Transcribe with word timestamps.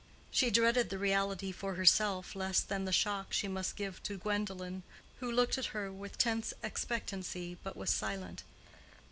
She 0.31 0.49
dreaded 0.49 0.89
the 0.89 0.97
reality 0.97 1.51
for 1.51 1.75
herself 1.75 2.35
less 2.35 2.59
than 2.61 2.85
the 2.85 2.91
shock 2.91 3.31
she 3.31 3.47
must 3.47 3.75
give 3.75 4.01
to 4.01 4.17
Gwendolen, 4.17 4.81
who 5.19 5.31
looked 5.31 5.59
at 5.59 5.65
her 5.77 5.91
with 5.91 6.17
tense 6.17 6.55
expectancy, 6.63 7.59
but 7.63 7.77
was 7.77 7.91
silent. 7.91 8.41